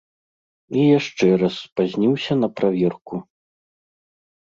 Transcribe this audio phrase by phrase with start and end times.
[0.77, 3.15] І яшчэ раз спазніўся на праверку.